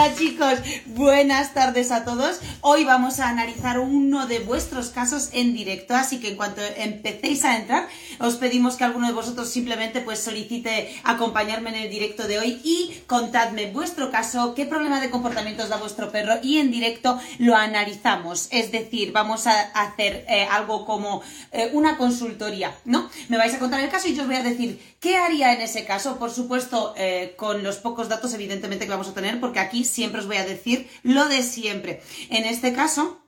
[0.00, 0.54] Hola chicos,
[0.86, 2.40] buenas tardes a todos.
[2.62, 7.44] Hoy vamos a analizar uno de vuestros casos en directo, así que en cuanto empecéis
[7.44, 7.86] a entrar,
[8.18, 12.62] os pedimos que alguno de vosotros simplemente pues solicite acompañarme en el directo de hoy
[12.64, 17.20] y contadme vuestro caso, qué problema de comportamiento os da vuestro perro y en directo
[17.38, 18.48] lo analizamos.
[18.52, 21.20] Es decir, vamos a hacer eh, algo como
[21.52, 23.10] eh, una consultoría, ¿no?
[23.28, 25.60] Me vais a contar el caso y yo os voy a decir qué haría en
[25.60, 29.58] ese caso, por supuesto, eh, con los pocos datos evidentemente que vamos a tener, porque
[29.58, 32.02] aquí siempre os voy a decir lo de siempre.
[32.30, 33.20] En este caso,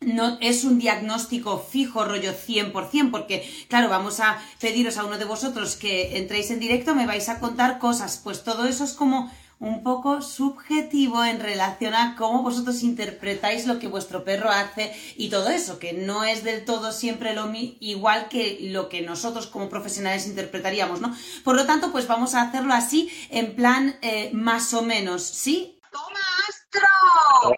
[0.00, 5.26] no es un diagnóstico fijo, rollo 100%, porque, claro, vamos a pediros a uno de
[5.26, 9.30] vosotros que entréis en directo, me vais a contar cosas, pues todo eso es como
[9.58, 15.28] un poco subjetivo en relación a cómo vosotros interpretáis lo que vuestro perro hace y
[15.28, 19.68] todo eso, que no es del todo siempre lo igual que lo que nosotros como
[19.68, 21.14] profesionales interpretaríamos, ¿no?
[21.44, 25.79] Por lo tanto, pues vamos a hacerlo así, en plan eh, más o menos, ¿sí?
[25.90, 26.86] ¡Toma, Astro!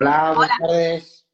[0.00, 1.27] Hola, buenas tardes.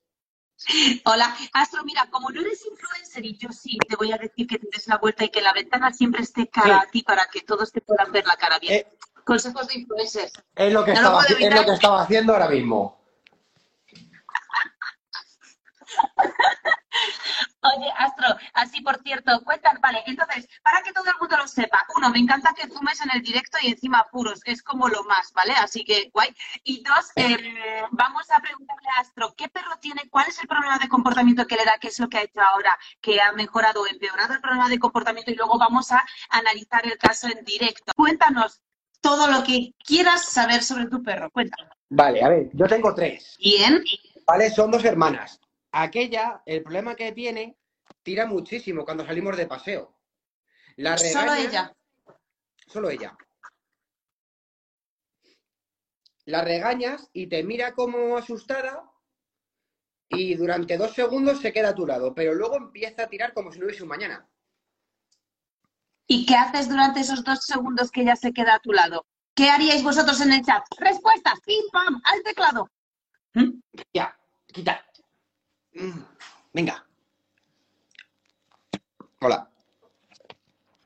[1.05, 4.59] Hola, Astro, mira, como no eres influencer y yo sí, te voy a decir que
[4.59, 6.87] te des la vuelta y que la ventana siempre esté cara Sí.
[6.87, 8.75] a ti para que todos te puedan ver la cara bien.
[8.75, 8.87] Eh,
[9.25, 10.33] Consejos de influencers.
[10.57, 11.59] es lo que No lo estaba, puedo haci- es evitar.
[11.61, 12.99] lo que estaba haciendo ahora mismo.
[17.77, 21.85] Oye, Astro, así por cierto, cuentan, vale, entonces, para que todo el mundo lo sepa,
[21.97, 25.33] uno, me encanta que fumes en el directo y encima puros, es como lo más,
[25.33, 25.53] ¿vale?
[25.55, 26.35] Así que, guay.
[26.65, 30.09] Y dos, eh, vamos a preguntarle a Astro, ¿qué perro tiene?
[30.11, 31.79] ¿Cuál es el problema de comportamiento que le da?
[31.81, 32.79] ¿Qué es lo que ha hecho ahora?
[33.01, 35.31] ¿Que ha mejorado o empeorado el problema de comportamiento?
[35.31, 37.93] Y luego vamos a analizar el caso en directo.
[37.97, 38.63] Cuéntanos
[39.01, 41.73] todo lo que quieras saber sobre tu perro, cuéntanos.
[41.91, 43.37] Vale, a ver, yo tengo tres.
[43.39, 43.83] Bien,
[44.27, 45.41] Vale, son dos hermanas.
[45.73, 47.57] Aquella, el problema que tiene,
[48.03, 49.95] tira muchísimo cuando salimos de paseo.
[50.77, 51.77] La solo regaña- ella.
[52.67, 53.17] Solo ella.
[56.25, 58.85] La regañas y te mira como asustada
[60.11, 63.53] y durante dos segundos se queda a tu lado, pero luego empieza a tirar como
[63.53, 64.29] si no hubiese un mañana.
[66.07, 69.07] ¿Y qué haces durante esos dos segundos que ella se queda a tu lado?
[69.35, 70.63] ¿Qué haríais vosotros en el chat?
[70.79, 72.71] Respuestas, pim pam, al teclado.
[73.35, 73.61] ¿Mm?
[73.93, 74.85] Ya, quita.
[76.53, 76.85] Venga.
[79.21, 79.51] Hola.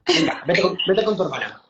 [0.06, 1.62] Venga, vete con, vete con tu hermana.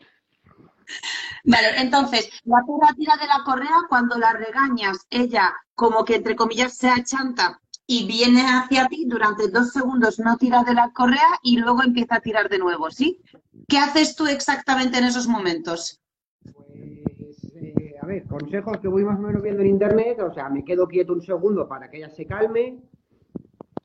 [1.44, 6.36] Vale, entonces, la perra tira de la correa cuando la regañas, ella como que entre
[6.36, 11.38] comillas se achanta y viene hacia ti, durante dos segundos no tira de la correa
[11.42, 13.20] y luego empieza a tirar de nuevo, ¿sí?
[13.68, 16.00] ¿Qué haces tú exactamente en esos momentos?
[16.44, 20.48] Pues, eh, a ver, consejos que voy más o menos viendo en internet, o sea,
[20.48, 22.78] me quedo quieto un segundo para que ella se calme,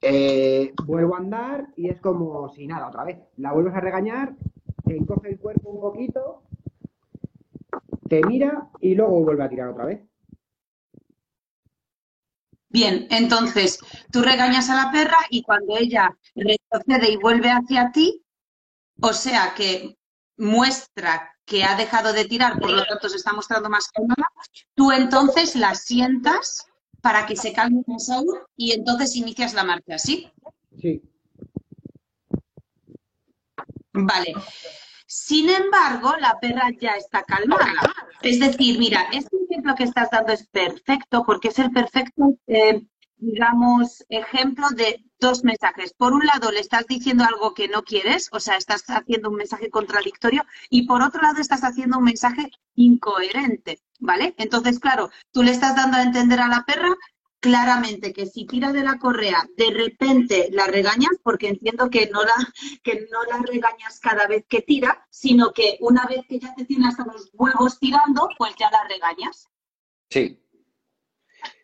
[0.02, 3.20] eh, vuelvo a andar y es como si nada, otra vez.
[3.38, 4.36] La vuelves a regañar,
[4.86, 6.44] te encoge el cuerpo un poquito,
[8.08, 10.02] te mira y luego vuelve a tirar otra vez.
[12.70, 13.80] Bien, entonces
[14.12, 18.24] tú regañas a la perra y cuando ella retrocede y vuelve hacia ti,
[19.02, 19.98] o sea que
[20.38, 24.28] muestra que ha dejado de tirar, por lo tanto se está mostrando más calmada,
[24.76, 26.68] tú entonces la sientas
[27.08, 30.30] para que se calme más aún y entonces inicias la marcha, ¿sí?
[30.78, 31.02] Sí.
[33.94, 34.34] Vale.
[35.06, 37.72] Sin embargo, la perra ya está calmada.
[38.22, 42.86] Es decir, mira, este ejemplo que estás dando es perfecto porque es el perfecto, eh,
[43.18, 45.94] digamos, ejemplo de dos mensajes.
[45.94, 49.36] Por un lado, le estás diciendo algo que no quieres, o sea, estás haciendo un
[49.36, 54.36] mensaje contradictorio, y por otro lado, estás haciendo un mensaje incoherente, ¿vale?
[54.38, 56.96] Entonces, claro, tú le estás dando a entender a la perra
[57.40, 62.24] claramente que si tira de la correa, de repente la regañas, porque entiendo que no
[62.24, 62.34] la,
[62.84, 66.66] que no la regañas cada vez que tira, sino que una vez que ya te
[66.66, 69.48] tiene hasta los huevos tirando, pues ya la regañas.
[70.10, 70.44] Sí.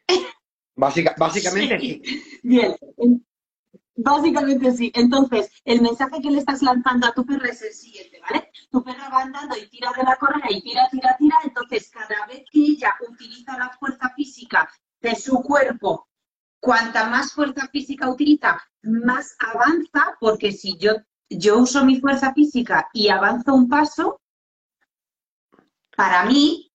[0.76, 2.02] Básica- básicamente sí.
[2.44, 3.26] Bien, en-
[3.96, 4.92] básicamente sí.
[4.96, 8.50] Entonces, el mensaje que le estás lanzando a tu perra es el siguiente, ¿vale?
[8.72, 11.36] Tu perra va andando y tira de la correa y tira, tira, tira.
[11.44, 14.70] Entonces, cada vez que ella utiliza la fuerza física
[15.02, 16.08] de su cuerpo,
[16.60, 20.94] cuanta más fuerza física utiliza, más avanza, porque si yo,
[21.30, 24.20] yo uso mi fuerza física y avanzo un paso,
[25.96, 26.72] para mí,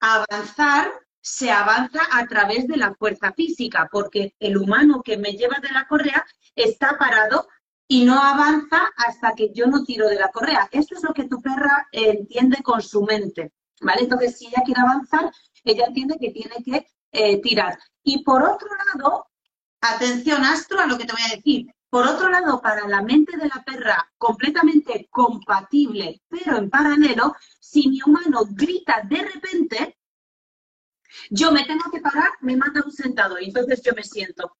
[0.00, 5.58] avanzar se avanza a través de la fuerza física, porque el humano que me lleva
[5.60, 6.24] de la correa
[6.54, 7.48] está parado
[7.86, 10.68] y no avanza hasta que yo no tiro de la correa.
[10.70, 14.02] Esto es lo que tu perra entiende con su mente, ¿vale?
[14.02, 15.32] Entonces, si ella quiere avanzar,
[15.64, 17.78] ella entiende que tiene que eh, tirar.
[18.02, 19.26] Y por otro lado,
[19.80, 21.66] atención, Astro, a lo que te voy a decir.
[21.90, 27.88] Por otro lado, para la mente de la perra completamente compatible, pero en paralelo, si
[27.88, 29.97] mi humano grita de repente,
[31.30, 34.56] yo me tengo que parar, me manda un sentado y entonces yo me siento.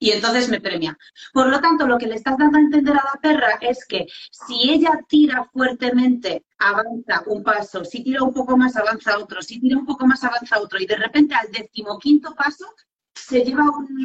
[0.00, 0.96] Y entonces me premia.
[1.32, 4.06] Por lo tanto, lo que le estás dando a entender a la perra es que
[4.30, 9.58] si ella tira fuertemente, avanza un paso, si tira un poco más, avanza otro, si
[9.60, 12.66] tira un poco más, avanza otro, y de repente al decimoquinto paso
[13.12, 13.64] se lleva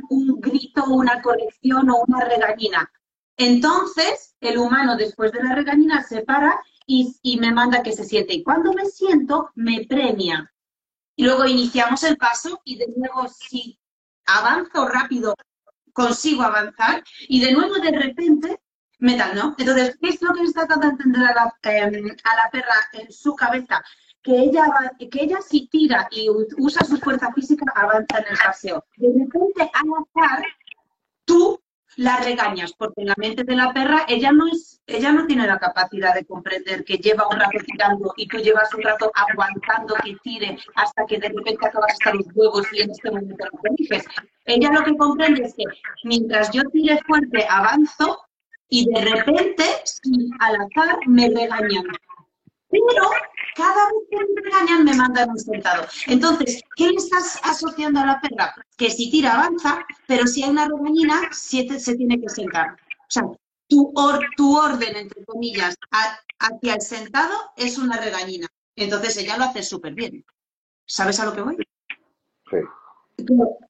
[0.10, 2.92] un, grito, una corrección o una regañina.
[3.38, 8.34] Entonces, el humano después de la regañina se para y me manda que se siente.
[8.34, 10.53] Y cuando me siento, me premia.
[11.16, 13.80] Y luego iniciamos el paso y de nuevo si
[14.26, 15.36] avanzo rápido,
[15.92, 18.60] consigo avanzar y de nuevo de repente
[19.00, 19.56] metal, ¿no?
[19.58, 22.76] Entonces, ¿qué es lo que está tratando de entender a la, eh, a la perra
[22.94, 23.84] en su cabeza?
[24.22, 24.66] Que ella,
[24.98, 28.86] que ella si tira y usa su fuerza física, avanza en el paseo.
[28.96, 29.90] De repente, al
[30.24, 30.44] azar,
[31.26, 31.62] tú
[31.98, 35.48] la regañas, porque en la mente de la perra ella no es, ella no tiene
[35.48, 39.96] la capacidad de comprender que lleva un rato tirando y tú llevas un rato aguantando
[40.04, 43.60] que tire hasta que de repente acabas hasta los huevos y en este momento lo
[43.60, 44.06] corriges.
[44.46, 45.64] Ella lo que comprende es que
[46.04, 48.20] mientras yo tire fuerte avanzo
[48.70, 51.84] y de repente, si al azar, me regañan.
[52.70, 53.12] Pero
[53.56, 55.88] cada vez que me regañan me mandan un sentado.
[56.08, 58.54] Entonces, ¿qué le estás asociando a la perra?
[58.78, 62.72] Que si tira avanza, pero si hay una regañina, se, tiene que sentar.
[62.72, 63.24] O sea,
[63.68, 65.76] tu, or, tu orden, entre comillas,
[66.40, 68.48] hacia el sentado es una regañina.
[68.76, 70.26] Entonces ella lo hace súper bien.
[70.86, 71.58] ¿Sabes a lo que voy?
[72.50, 72.58] Sí.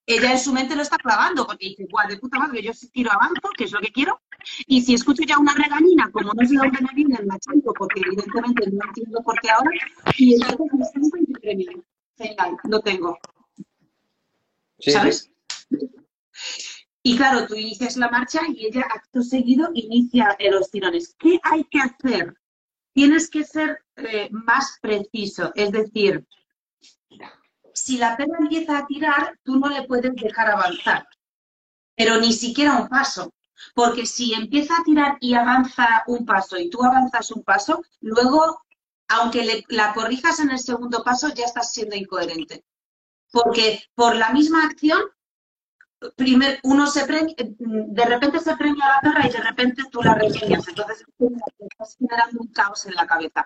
[0.06, 2.90] Ella en su mente lo está clavando, porque dice, guau, de puta madre, yo si
[2.90, 4.22] tiro avanzo, que es lo que quiero,
[4.68, 8.72] y si escucho ya una regañina, como no dónde me viene el machito, porque evidentemente
[8.72, 9.72] no entiendo por qué ahora,
[10.18, 11.84] y entonces me siento y premio.
[12.18, 13.18] Genial, lo tengo.
[14.80, 15.32] Sí, ¿Sabes?
[17.02, 21.16] Y claro, tú inicias la marcha y ella acto seguido inicia los tirones.
[21.20, 22.34] ¿Qué hay que hacer?
[22.94, 26.26] Tienes que ser eh, más preciso, es decir,
[27.74, 31.08] si la perra empieza a tirar, tú no le puedes dejar avanzar,
[31.96, 33.34] pero ni siquiera un paso.
[33.74, 38.62] Porque si empieza a tirar y avanza un paso y tú avanzas un paso, luego,
[39.08, 42.66] aunque le, la corrijas en el segundo paso, ya estás siendo incoherente.
[43.32, 45.02] Porque por la misma acción,
[46.16, 50.16] primer, uno se premia, de repente se premia la perra y de repente tú la
[50.16, 50.68] regañas.
[50.68, 51.06] Entonces
[51.60, 53.46] estás generando un caos en la cabeza.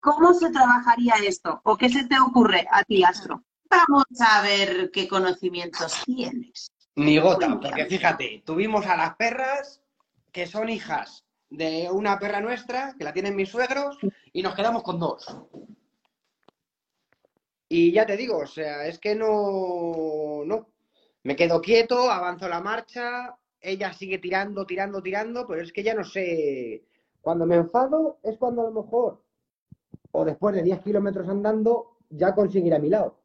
[0.00, 1.60] ¿Cómo se trabajaría esto?
[1.64, 3.42] ¿O qué se te ocurre a ti, Astro?
[3.74, 6.70] Vamos a ver qué conocimientos tienes.
[6.94, 9.82] Ni gota, porque fíjate, tuvimos a las perras
[10.30, 13.98] que son hijas de una perra nuestra, que la tienen mis suegros,
[14.32, 15.26] y nos quedamos con dos.
[17.68, 20.68] Y ya te digo, o sea, es que no, no.
[21.24, 25.94] Me quedo quieto, avanzo la marcha, ella sigue tirando, tirando, tirando, pero es que ya
[25.94, 26.84] no sé.
[27.20, 29.24] Cuando me enfado es cuando a lo mejor,
[30.12, 33.23] o después de 10 kilómetros andando, ya conseguirá a mi lado.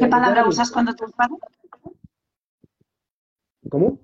[0.00, 1.38] ¿Qué palabra usas cuando te enfadas?
[3.70, 3.98] ¿Cómo?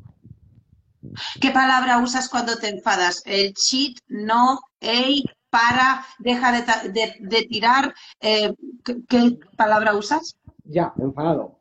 [1.41, 3.23] ¿Qué palabra usas cuando te enfadas?
[3.25, 7.95] El cheat, no, ey, para, deja de, ta- de- de tirar.
[8.21, 8.53] eh,
[8.85, 10.37] ¿qué, qué palabra usas?
[10.65, 11.57] Ya, enfadado.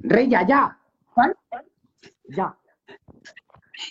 [0.00, 0.78] Rey, ya, ya,
[1.14, 1.34] ¿Cuál?
[2.28, 2.54] ya.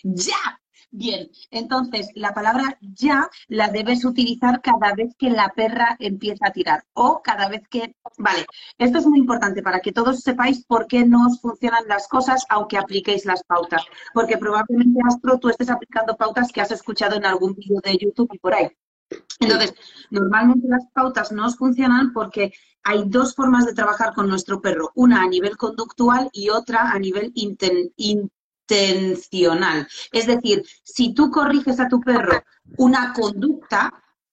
[0.03, 0.60] Ya.
[0.98, 6.54] Bien, entonces la palabra ya la debes utilizar cada vez que la perra empieza a
[6.54, 7.94] tirar o cada vez que...
[8.18, 8.46] Vale,
[8.78, 12.46] esto es muy importante para que todos sepáis por qué no os funcionan las cosas
[12.48, 13.84] aunque apliquéis las pautas.
[14.14, 18.30] Porque probablemente, Astro, tú estés aplicando pautas que has escuchado en algún vídeo de YouTube
[18.32, 18.72] y por ahí.
[19.42, 19.75] Entonces,
[20.12, 24.92] normalmente las pautas no os funcionan porque hay dos formas de trabajar con nuestro perro,
[24.96, 27.92] una a nivel conductual y otra a nivel inten-
[28.67, 29.88] intencional.
[30.12, 32.43] Es decir, si tú corriges a tu perro
[32.77, 33.91] una conducta,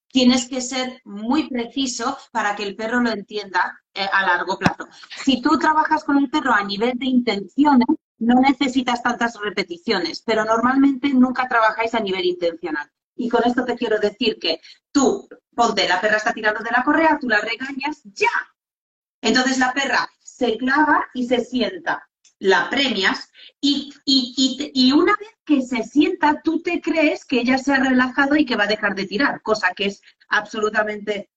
[0.09, 4.89] tienes que ser muy preciso para que el perro lo entienda eh, a largo plazo.
[5.17, 7.87] Si tú trabajas con el perro a nivel de intenciones,
[8.19, 12.91] no necesitas tantas repeticiones, pero normalmente nunca trabajáis a nivel intencional.
[13.17, 14.61] Y con esto te quiero decir que
[14.91, 18.31] tú, ponte, la perra está tirando de la correa, tú la regañas, ya.
[19.21, 22.09] Entonces la perra se clava y se sienta,
[22.43, 23.31] la premias
[23.61, 27.73] y, y, y, y una vez que se sienta, tú te crees que ella se
[27.73, 31.31] ha relajado y que va a dejar de tirar, cosa que es absolutamente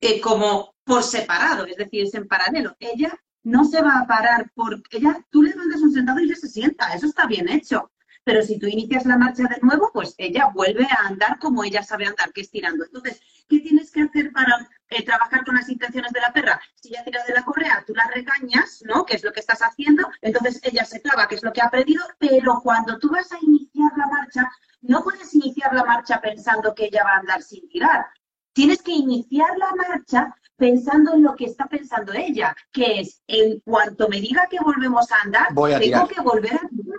[0.00, 2.76] eh, como por separado, es decir, es en paralelo.
[2.80, 6.34] Ella no se va a parar por ella, tú le mandas un sentado y ella
[6.34, 7.92] se sienta, eso está bien hecho.
[8.28, 11.82] Pero si tú inicias la marcha de nuevo, pues ella vuelve a andar como ella
[11.82, 12.84] sabe andar, que es tirando.
[12.84, 16.60] Entonces, ¿qué tienes que hacer para eh, trabajar con las intenciones de la perra?
[16.74, 19.06] Si ella tira de la correa, tú la regañas, ¿no?
[19.06, 21.68] Que es lo que estás haciendo, entonces ella se clava, que es lo que ha
[21.68, 24.46] aprendido, pero cuando tú vas a iniciar la marcha,
[24.82, 28.08] no puedes iniciar la marcha pensando que ella va a andar sin tirar.
[28.52, 33.60] Tienes que iniciar la marcha pensando en lo que está pensando ella, que es, en
[33.60, 36.08] cuanto me diga que volvemos a andar, a tengo tirar.
[36.08, 36.98] que volver a tirar.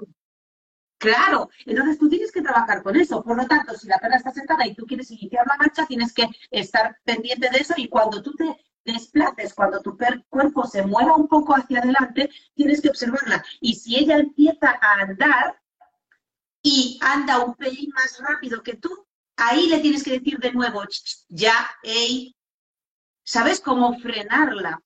[1.00, 3.24] Claro, entonces tú tienes que trabajar con eso.
[3.24, 6.14] Por lo tanto, si la perra está sentada y tú quieres iniciar la marcha, tienes
[6.14, 9.98] que estar pendiente de eso y cuando tú te desplaces, cuando tu
[10.30, 13.44] cuerpo se mueva un poco hacia adelante, tienes que observarla.
[13.62, 15.62] Y si ella empieza a andar
[16.62, 18.90] y anda un pelín más rápido que tú,
[19.38, 22.36] ahí le tienes que decir de nuevo, "Ch, ch, ya, ey,
[23.24, 24.82] ¿sabes cómo frenarla?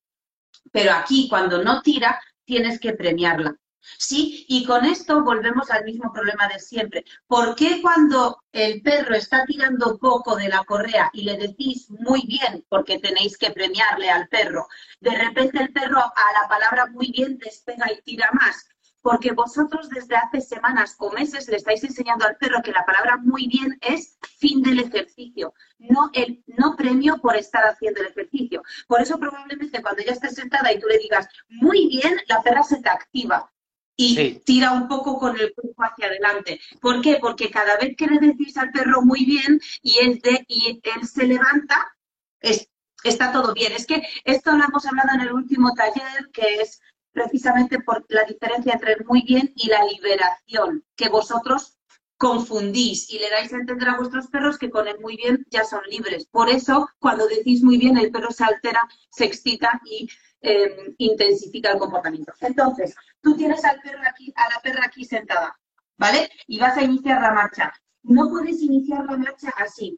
[0.71, 3.55] Pero aquí, cuando no tira, tienes que premiarla.
[3.97, 4.45] ¿Sí?
[4.47, 7.03] Y con esto volvemos al mismo problema de siempre.
[7.27, 12.25] ¿Por qué cuando el perro está tirando poco de la correa y le decís muy
[12.25, 14.67] bien, porque tenéis que premiarle al perro,
[14.99, 18.67] de repente el perro a la palabra muy bien despega y tira más?
[19.01, 23.17] Porque vosotros desde hace semanas o meses le estáis enseñando al perro que la palabra
[23.17, 28.63] muy bien es fin del ejercicio, no, el, no premio por estar haciendo el ejercicio.
[28.87, 32.63] Por eso probablemente cuando ella esté sentada y tú le digas muy bien, la perra
[32.63, 33.52] se te activa
[33.95, 34.41] y Sí.
[34.45, 36.59] tira un poco con el cuerpo hacia adelante.
[36.81, 37.17] ¿Por qué?
[37.21, 41.07] Porque cada vez que le decís al perro muy bien y él, de, y él
[41.07, 41.95] se levanta,
[42.39, 42.69] es-
[43.03, 43.71] está todo bien.
[43.73, 46.79] Es que esto lo hemos hablado en el último taller, que es
[47.11, 51.77] precisamente por la diferencia entre el muy bien y la liberación, que vosotros
[52.17, 55.63] confundís y le dais a entender a vuestros perros que con el muy bien ya
[55.65, 56.25] son libres.
[56.25, 58.81] Por eso, cuando decís muy bien, el perro se altera,
[59.11, 60.09] se excita y
[60.41, 62.33] eh, intensifica el comportamiento.
[62.41, 65.57] Entonces, tú tienes al perro aquí, a la perra aquí sentada,
[65.97, 66.29] ¿vale?
[66.45, 67.73] Y vas a iniciar la marcha.
[68.03, 69.97] No puedes iniciar la marcha así,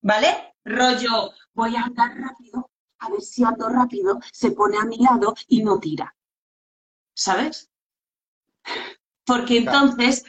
[0.00, 0.54] ¿vale?
[0.64, 5.34] Rollo, voy a andar rápido, a ver si ando rápido, se pone a mi lado
[5.48, 6.14] y no tira.
[7.14, 7.68] ¿Sabes?
[9.26, 10.24] Porque entonces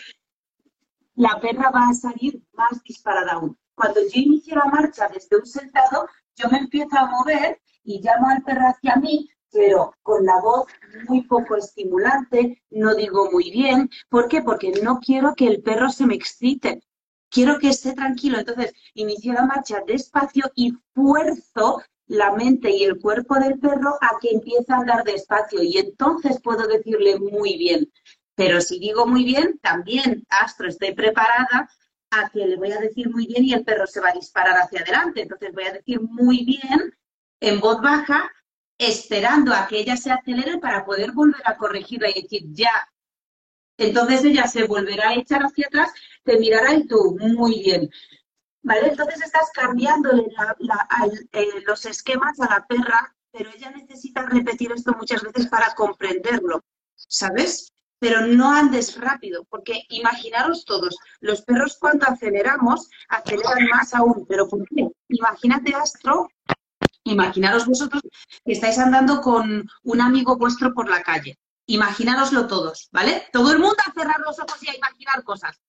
[1.13, 3.57] la perra va a salir más disparada aún.
[3.75, 8.29] Cuando yo inicio la marcha desde un sentado, yo me empiezo a mover y llamo
[8.29, 10.67] al perro hacia mí, pero con la voz
[11.07, 13.89] muy poco estimulante, no digo muy bien.
[14.09, 14.41] ¿Por qué?
[14.41, 16.83] Porque no quiero que el perro se me excite.
[17.29, 18.39] Quiero que esté tranquilo.
[18.39, 24.17] Entonces, inicio la marcha despacio y fuerzo la mente y el cuerpo del perro a
[24.19, 25.61] que empiece a andar despacio.
[25.61, 27.91] Y entonces puedo decirle muy bien.
[28.35, 31.69] Pero si digo muy bien, también, Astro, estoy preparada
[32.11, 34.55] a que le voy a decir muy bien y el perro se va a disparar
[34.57, 35.21] hacia adelante.
[35.21, 36.95] Entonces voy a decir muy bien
[37.41, 38.31] en voz baja,
[38.79, 42.89] esperando a que ella se acelere para poder volver a corregirla y decir ya.
[43.77, 45.91] Entonces ella se volverá a echar hacia atrás,
[46.23, 47.89] te mirará y tú, muy bien.
[48.61, 48.87] ¿Vale?
[48.87, 50.27] Entonces estás cambiándole
[51.33, 56.63] eh, los esquemas a la perra, pero ella necesita repetir esto muchas veces para comprenderlo,
[56.95, 57.73] ¿sabes?
[57.99, 64.47] Pero no andes rápido, porque imaginaros todos, los perros cuando aceleramos, aceleran más aún, pero
[64.47, 64.87] ¿por qué?
[65.09, 66.29] Imagínate, Astro,
[67.11, 68.01] imaginaros vosotros
[68.45, 71.37] que estáis andando con un amigo vuestro por la calle.
[71.65, 73.27] Imaginároslo todos, ¿vale?
[73.31, 75.59] Todo el mundo a cerrar los ojos y a imaginar cosas.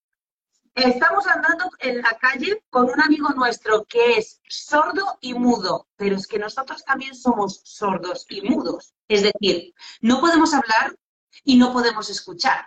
[0.75, 6.17] Estamos andando en la calle con un amigo nuestro que es sordo y mudo, pero
[6.17, 8.95] es que nosotros también somos sordos y mudos.
[9.09, 10.97] Es decir, no podemos hablar
[11.45, 12.65] y no podemos escuchar.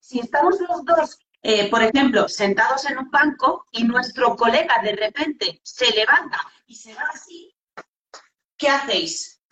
[0.00, 4.96] Si estamos los dos, eh, por ejemplo, sentados en un banco y nuestro colega de
[4.96, 7.53] repente se levanta y se va así,
[8.64, 9.42] ¿qué hacéis?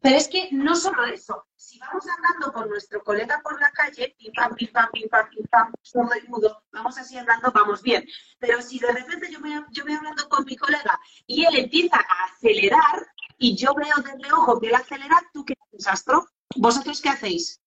[0.00, 1.46] Pero es que no solo eso.
[1.54, 5.28] Si vamos andando con nuestro colega por la calle, pim pam, pim pam, pim pam,
[5.28, 8.06] pim pam, sordo y mudo, vamos así andando, vamos bien.
[8.38, 11.96] Pero si de repente yo voy, yo voy hablando con mi colega y él empieza
[11.96, 13.06] a acelerar
[13.36, 16.26] y yo veo de reojo que él acelera, ¿tú qué haces, Astro?
[16.56, 17.60] ¿Vosotros qué hacéis?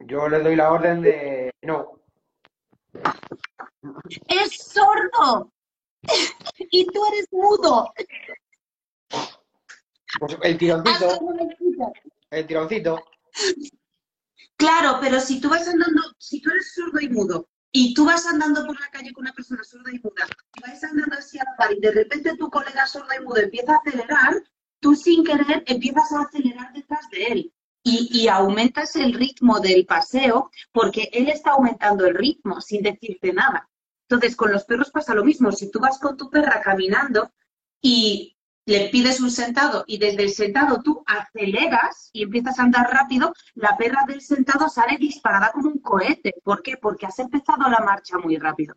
[0.00, 2.00] Yo le doy la orden de no.
[4.28, 5.54] ¡Es sordo!
[6.70, 7.92] Y tú eres mudo.
[10.20, 11.92] Pues el tironcito, escuchas.
[12.30, 13.04] el tironcito.
[14.56, 18.24] Claro, pero si tú vas andando, si tú eres sordo y mudo, y tú vas
[18.26, 21.44] andando por la calle con una persona sorda y muda, y vas andando así a
[21.44, 24.42] la par, y de repente tu colega sordo y mudo empieza a acelerar,
[24.80, 27.52] tú sin querer empiezas a acelerar detrás de él.
[27.86, 33.30] Y, y aumentas el ritmo del paseo porque él está aumentando el ritmo sin decirte
[33.34, 33.68] nada.
[34.08, 35.50] Entonces, con los perros pasa lo mismo.
[35.52, 37.32] Si tú vas con tu perra caminando
[37.80, 42.90] y le pides un sentado y desde el sentado tú aceleras y empiezas a andar
[42.90, 46.34] rápido, la perra del sentado sale disparada como un cohete.
[46.42, 46.76] ¿Por qué?
[46.76, 48.74] Porque has empezado la marcha muy rápido.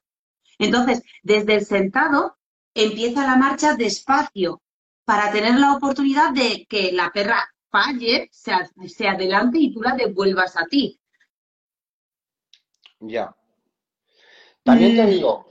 [0.59, 2.37] Entonces, desde el sentado
[2.73, 4.61] empieza la marcha despacio
[5.05, 10.57] para tener la oportunidad de que la perra falle, se, adelante y tú la devuelvas
[10.57, 10.99] a ti.
[12.99, 13.35] Ya.
[14.67, 15.09] También te Mm.
[15.09, 15.45] digo,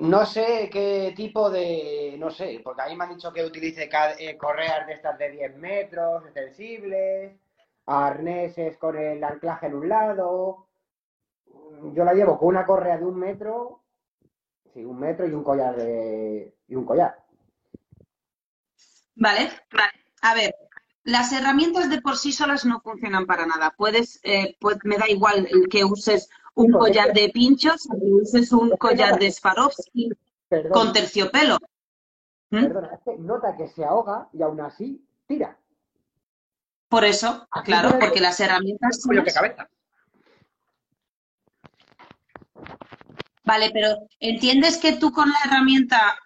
[0.00, 3.88] no sé qué tipo de, no sé, porque a mí me han dicho que utilice
[4.18, 7.36] eh, correas de estas de 10 metros, extensibles,
[7.86, 10.66] arneses con el anclaje en un lado.
[11.94, 13.82] Yo la llevo con una correa de un metro,
[14.74, 17.16] sí, un metro y un collar de, y un collar.
[19.14, 19.50] ¿Vale?
[19.72, 19.92] Vale.
[20.22, 20.54] A ver,
[21.04, 23.72] las herramientas de por sí solas no funcionan para nada.
[23.76, 27.96] Puedes, eh, pues, me da igual el que uses un collar que- de pinchos que
[28.06, 30.10] un es que collar de Swarovski
[30.72, 31.58] con terciopelo.
[32.50, 32.62] ¿Mm?
[32.62, 35.58] perdona, es que nota que se ahoga y aún así tira.
[36.88, 39.68] Por eso, Así claro, porque las herramientas qué solas- cabeza.
[43.44, 43.88] Vale, pero
[44.20, 46.18] ¿entiendes que tú con la herramienta,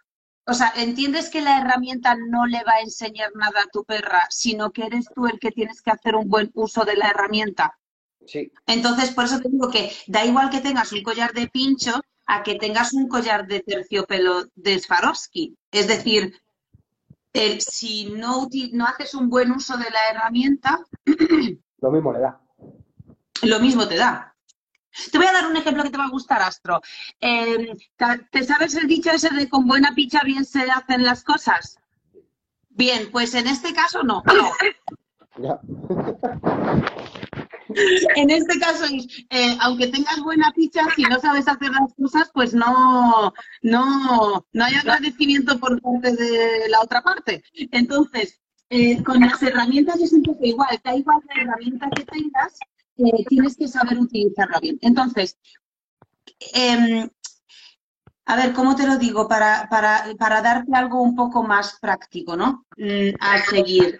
[0.46, 4.22] o sea, entiendes que la herramienta no le va a enseñar nada a tu perra,
[4.30, 7.78] sino que eres tú el que tienes que hacer un buen uso de la herramienta?
[8.26, 12.00] Sí, Entonces, por eso te digo que da igual que tengas un collar de pincho
[12.26, 15.56] a que tengas un collar de terciopelo de Swarovski.
[15.70, 16.32] Es decir,
[17.32, 20.80] el- si no, no haces un buen uso de la herramienta,
[21.80, 22.40] lo mismo le da.
[23.42, 24.28] lo mismo te da.
[25.10, 26.80] Te voy a dar un ejemplo que te va a gustar, Astro.
[27.20, 31.24] Eh, ¿te- ¿Te sabes el dicho ese de con buena picha bien se hacen las
[31.24, 31.78] cosas?
[32.68, 34.22] Bien, pues en este caso no.
[35.38, 35.58] Ya.
[38.16, 38.84] En este caso,
[39.30, 44.64] eh, aunque tengas buena picha, si no sabes hacer las cosas, pues no, no, no
[44.64, 47.42] hay agradecimiento por parte de la otra parte.
[47.70, 52.58] Entonces, eh, con las herramientas es un poco igual, da igual la herramienta que tengas,
[52.98, 54.78] eh, tienes que saber utilizarla bien.
[54.80, 55.38] Entonces,
[56.54, 57.08] em,
[58.24, 59.28] a ver, ¿cómo te lo digo?
[59.28, 62.64] Para, para, para darte algo un poco más práctico, ¿no?
[62.76, 63.98] Mm, a seguir.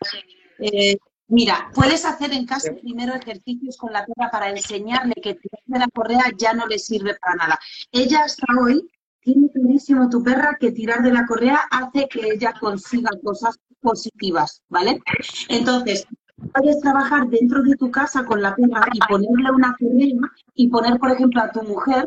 [0.59, 0.97] Eh,
[1.33, 5.79] Mira, puedes hacer en casa primero ejercicios con la perra para enseñarle que tirar de
[5.79, 7.59] la correa ya no le sirve para nada.
[7.91, 8.87] Ella hasta hoy
[9.21, 14.61] tiene clarísimo tu perra que tirar de la correa hace que ella consiga cosas positivas,
[14.69, 15.01] ¿vale?
[15.49, 16.07] Entonces,
[16.53, 20.99] puedes trabajar dentro de tu casa con la perra y ponerle una correa y poner,
[20.99, 22.05] por ejemplo, a tu mujer,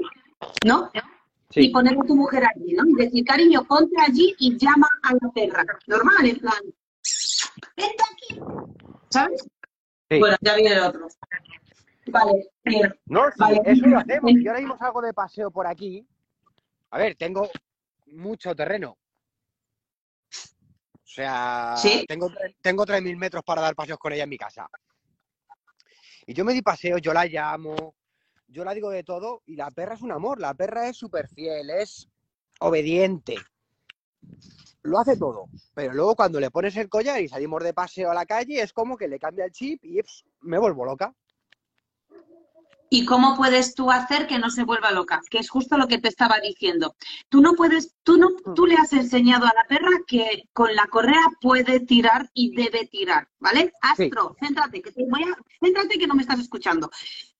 [0.64, 0.92] ¿no?
[1.56, 2.88] Y poner a tu mujer allí, ¿no?
[2.88, 5.66] Y decir, cariño, ponte allí y llama a la perra.
[5.88, 6.62] Normal, en plan,
[7.76, 8.40] vente aquí.
[9.16, 9.42] ¿Sabes?
[10.10, 10.20] sí.
[10.20, 11.08] Bueno, ya viene el otro.
[12.08, 13.00] Vale, bien.
[13.06, 13.62] No, sí, Vale.
[13.66, 14.32] eso lo hacemos.
[14.44, 16.08] Yo ahora mismo salgo de paseo por aquí.
[16.92, 17.50] A ver, tengo
[18.08, 18.98] mucho terreno.
[20.94, 22.06] O sea, Sí.
[22.08, 22.30] tengo,
[22.62, 24.70] tengo 3.000 metros para dar paseos con ella en mi casa.
[26.28, 27.96] Y yo me di paseos, yo la llamo,
[28.48, 31.28] yo la digo de todo y la perra es un amor, la perra es súper
[31.30, 32.08] fiel, es
[32.60, 33.36] obediente.
[34.86, 38.14] Lo hace todo, pero luego cuando le pones el collar y salimos de paseo a
[38.14, 41.12] la calle es como que le cambia el chip y pss, me vuelvo loca.
[42.92, 45.22] ¿Y cómo puedes tú hacer que no se vuelva loca?
[45.32, 46.96] Que es justo lo que te estaba diciendo.
[47.30, 50.86] Tú no puedes, tú no, tú le has enseñado a la perra que con la
[50.86, 53.74] correa puede tirar y debe tirar, ¿vale?
[53.82, 56.92] Astro, céntrate, que te voy a, céntrate que no me estás escuchando.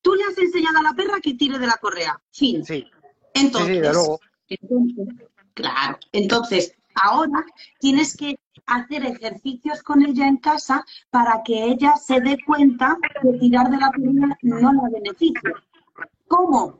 [0.02, 2.20] Tú le has enseñado a la perra que tire de la correa.
[2.32, 2.64] Fin.
[2.64, 2.90] Sí, sí,
[3.34, 4.20] Entonces, sí, de luego.
[4.48, 5.98] Entonces, claro.
[6.10, 7.44] Entonces, ahora
[7.78, 13.38] tienes que hacer ejercicios con ella en casa para que ella se dé cuenta que
[13.38, 15.52] tirar de la correa no la beneficia.
[16.28, 16.78] ¿Cómo?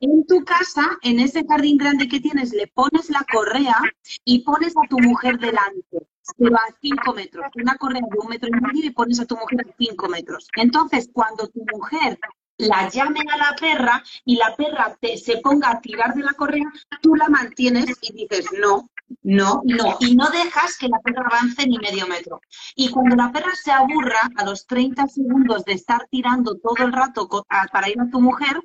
[0.00, 3.76] En tu casa, en ese jardín grande que tienes, le pones la correa
[4.24, 5.98] y pones a tu mujer delante,
[6.36, 7.46] pero a cinco metros.
[7.54, 10.48] Una correa de un metro y medio y pones a tu mujer a cinco metros.
[10.56, 12.18] Entonces, cuando tu mujer
[12.58, 16.32] la llame a la perra y la perra te, se ponga a tirar de la
[16.34, 18.90] correa, tú la mantienes y dices no,
[19.22, 19.96] no, no.
[20.00, 22.40] Y no dejas que la perra avance ni medio metro.
[22.74, 26.92] Y cuando la perra se aburra a los 30 segundos de estar tirando todo el
[26.92, 27.28] rato
[27.72, 28.60] para ir a tu mujer,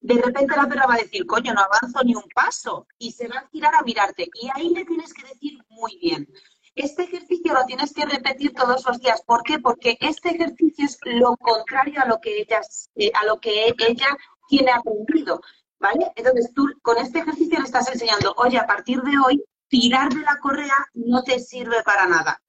[0.00, 2.86] de repente la perra va a decir, coño, no avanzo ni un paso.
[2.98, 4.28] Y se va a tirar a mirarte.
[4.34, 6.28] Y ahí le tienes que decir muy bien.
[6.74, 9.22] Este ejercicio lo tienes que repetir todos los días.
[9.22, 9.58] ¿Por qué?
[9.58, 12.60] Porque este ejercicio es lo contrario a lo que ella,
[12.96, 14.16] eh, a lo que ella
[14.48, 15.40] tiene aprendido.
[15.78, 16.12] ¿Vale?
[16.14, 19.42] Entonces tú con este ejercicio le estás enseñando, oye, a partir de hoy,
[19.72, 22.42] tirar de la correa no te sirve para nada.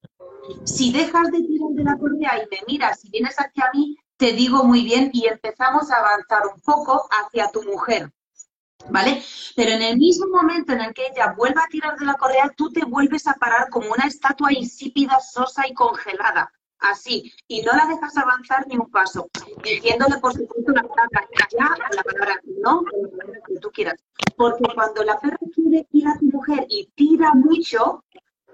[0.66, 4.34] Si dejas de tirar de la correa y me miras y vienes hacia mí, te
[4.34, 8.12] digo muy bien y empezamos a avanzar un poco hacia tu mujer.
[8.90, 9.24] ¿Vale?
[9.56, 12.52] Pero en el mismo momento en el que ella vuelva a tirar de la correa,
[12.58, 16.52] tú te vuelves a parar como una estatua insípida, sosa y congelada.
[16.84, 17.34] Así.
[17.48, 19.30] Y no la dejas avanzar ni un paso.
[19.63, 24.04] Diciéndole, por supuesto, la palabra ya, la palabra no, la palabra que tú quieras.
[24.36, 28.04] Porque cuando la perra quiere ir a tu mujer y tira mucho,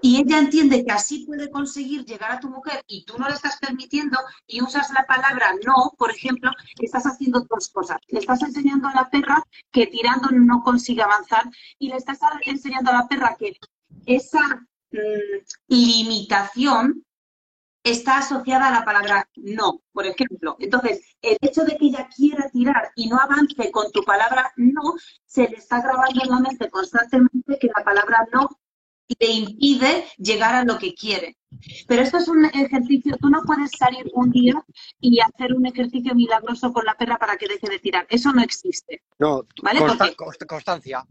[0.00, 3.34] y ella entiende que así puede conseguir llegar a tu mujer y tú no le
[3.34, 7.98] estás permitiendo y usas la palabra no, por ejemplo, estás haciendo dos cosas.
[8.08, 11.44] Le estás enseñando a la perra que tirando no consigue avanzar
[11.78, 13.56] y le estás enseñando a la perra que
[14.06, 14.40] esa
[14.92, 14.96] mm,
[15.68, 17.04] limitación
[17.82, 20.56] está asociada a la palabra no, por ejemplo.
[20.60, 24.82] Entonces, el hecho de que ella quiera tirar y no avance con tu palabra no,
[25.26, 28.48] se le está grabando en la mente constantemente que la palabra no
[29.18, 31.36] le impide llegar a lo que quiere.
[31.88, 34.54] Pero esto es un ejercicio, tú no puedes salir un día
[35.00, 38.06] y hacer un ejercicio milagroso con la perra para que deje de tirar.
[38.08, 39.02] Eso no existe.
[39.18, 39.80] No, ¿Vale?
[39.80, 40.14] consta-
[40.46, 41.04] constancia.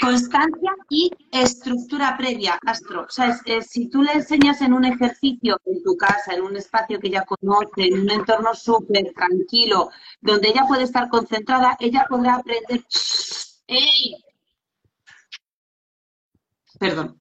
[0.00, 3.02] Constancia y estructura previa, Astro.
[3.02, 7.00] O sea, si tú le enseñas en un ejercicio en tu casa, en un espacio
[7.00, 12.36] que ella conoce, en un entorno súper tranquilo, donde ella puede estar concentrada, ella podrá
[12.36, 12.84] aprender.
[13.66, 14.16] ¡Ey!
[16.78, 17.20] Perdón.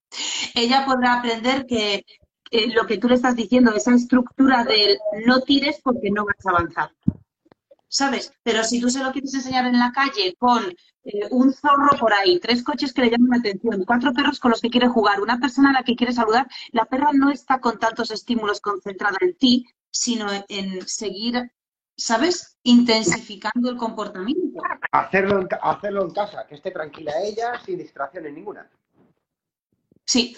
[0.54, 2.06] Ella podrá aprender que
[2.52, 6.46] eh, lo que tú le estás diciendo, esa estructura del no tires porque no vas
[6.46, 6.92] a avanzar.
[7.88, 8.34] ¿Sabes?
[8.44, 10.64] Pero si tú se lo quieres enseñar en la calle con
[11.04, 14.52] eh, un zorro por ahí, tres coches que le llaman la atención, cuatro perros con
[14.52, 17.60] los que quiere jugar, una persona a la que quiere saludar, la perra no está
[17.60, 21.52] con tantos estímulos concentrada en ti, sino en seguir,
[21.96, 22.58] ¿sabes?
[22.64, 24.62] Intensificando el comportamiento.
[24.92, 28.70] Hacerlo en, hacerlo en casa, que esté tranquila ella, sin distracciones ninguna.
[30.06, 30.36] Sí.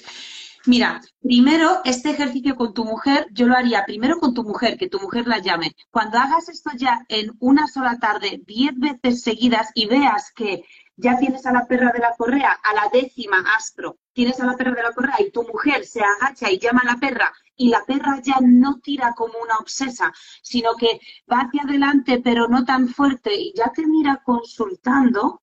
[0.65, 4.89] Mira, primero este ejercicio con tu mujer, yo lo haría primero con tu mujer, que
[4.89, 5.75] tu mujer la llame.
[5.91, 10.63] Cuando hagas esto ya en una sola tarde, diez veces seguidas y veas que
[10.97, 14.57] ya tienes a la perra de la correa, a la décima astro, tienes a la
[14.57, 17.69] perra de la correa y tu mujer se agacha y llama a la perra y
[17.69, 20.99] la perra ya no tira como una obsesa, sino que
[21.31, 25.41] va hacia adelante pero no tan fuerte y ya te mira consultando,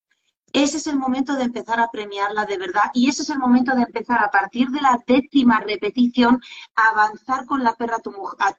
[0.63, 3.75] ese es el momento de empezar a premiarla de verdad y ese es el momento
[3.75, 6.41] de empezar a partir de la décima repetición
[6.75, 7.97] a avanzar con la perra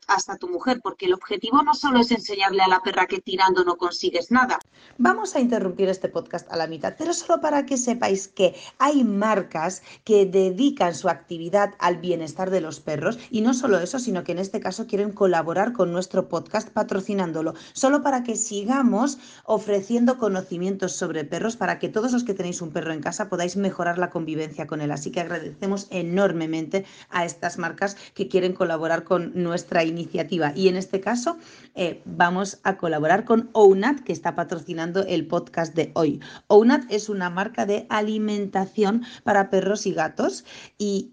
[0.06, 3.64] hasta tu mujer, porque el objetivo no solo es enseñarle a la perra que tirando
[3.64, 4.58] no consigues nada.
[4.98, 9.02] Vamos a interrumpir este podcast a la mitad, pero solo para que sepáis que hay
[9.02, 14.22] marcas que dedican su actividad al bienestar de los perros y no solo eso, sino
[14.22, 20.18] que en este caso quieren colaborar con nuestro podcast patrocinándolo, solo para que sigamos ofreciendo
[20.18, 23.98] conocimientos sobre perros para que todos los que tenéis un perro en casa podáis mejorar
[23.98, 24.90] la convivencia con él.
[24.90, 30.76] Así que agradecemos enormemente a estas marcas que quieren colaborar con nuestra iniciativa y en
[30.76, 31.36] este caso
[31.74, 36.20] eh, vamos a colaborar con OUNAT, que está patrocinando el podcast de hoy.
[36.48, 40.44] OUNAT es una marca de alimentación para perros y gatos
[40.78, 41.12] y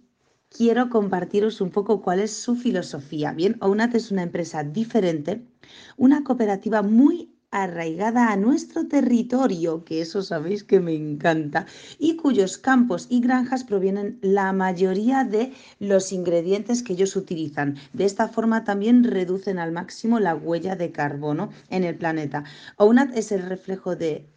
[0.49, 3.33] quiero compartiros un poco cuál es su filosofía.
[3.33, 5.45] Bien, OUNAT es una empresa diferente,
[5.97, 11.67] una cooperativa muy arraigada a nuestro territorio, que eso sabéis que me encanta,
[11.99, 17.77] y cuyos campos y granjas provienen la mayoría de los ingredientes que ellos utilizan.
[17.93, 22.43] De esta forma también reducen al máximo la huella de carbono en el planeta.
[22.77, 24.32] OUNAT es el reflejo de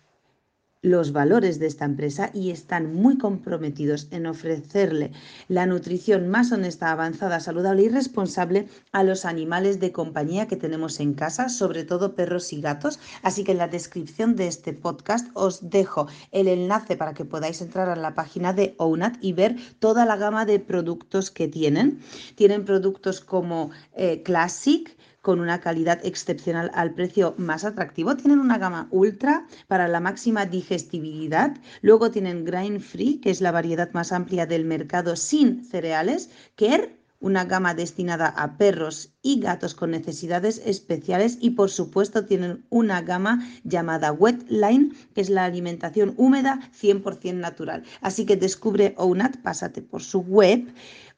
[0.87, 5.11] los valores de esta empresa y están muy comprometidos en ofrecerle
[5.49, 11.01] la nutrición más honesta, avanzada, saludable y responsable a los animales de compañía que tenemos
[11.01, 13.01] en casa, sobre todo perros y gatos.
[13.23, 17.61] Así que en la descripción de este podcast os dejo el enlace para que podáis
[17.63, 21.99] entrar a la página de OUNAT y ver toda la gama de productos que tienen.
[22.37, 24.97] Tienen productos como eh, Classic,
[25.27, 28.17] con una calidad excepcional al precio más atractivo.
[28.17, 31.57] Tienen una gama ultra para la máxima digestibilidad.
[31.83, 36.31] Luego tienen grain free, que es la variedad más amplia del mercado sin cereales.
[36.55, 42.65] Care, una gama destinada a perros y gatos con necesidades especiales y por supuesto tienen
[42.69, 47.83] una gama llamada Wetline, que es la alimentación húmeda 100% natural.
[48.01, 50.73] Así que descubre OUNAT, pásate por su web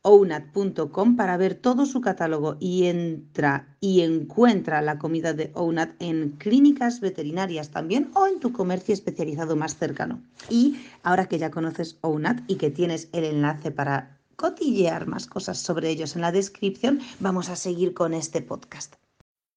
[0.08, 6.30] ounat.com para ver todo su catálogo y entra y encuentra la comida de OUNAT en
[6.38, 10.22] clínicas veterinarias también o en tu comercio especializado más cercano.
[10.48, 15.58] Y ahora que ya conoces OUNAT y que tienes el enlace para cotillear más cosas
[15.58, 18.94] sobre ellos en la descripción, vamos a seguir con este podcast.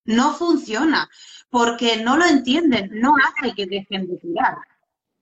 [0.04, 1.10] No funciona,
[1.50, 4.58] porque no lo entienden, no hace que dejen de tirar.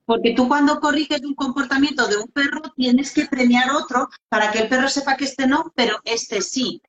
[0.10, 4.58] Porque tú cuando corriges un comportamiento de un perro tienes que premiar otro para que
[4.62, 6.82] el perro sepa que este no, pero este sí.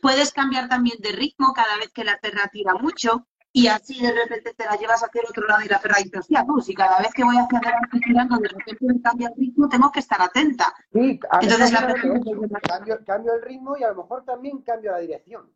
[0.00, 3.26] Puedes cambiar también de ritmo cada vez que la perra tira mucho.
[3.54, 6.20] y así de repente te la llevas hacia el otro lado y la perra dice,
[6.20, 9.34] hostia, tú, si cada vez que voy hacia adelante girando de repente me cambia el
[9.36, 10.72] ritmo, tengo que estar atenta.
[10.92, 14.92] Sí, a Entonces, la perra- cambio, cambio el ritmo y a lo mejor también cambio
[14.92, 15.52] la dirección.